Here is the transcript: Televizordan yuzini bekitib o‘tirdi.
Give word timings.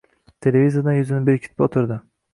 Televizordan 0.45 0.97
yuzini 1.01 1.23
bekitib 1.29 1.65
o‘tirdi. 1.69 1.99